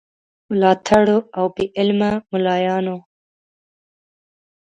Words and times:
ملاتړو 0.49 1.17
او 1.37 1.45
بې 1.55 1.65
علمو 1.77 2.11
مُلایانو. 2.31 2.97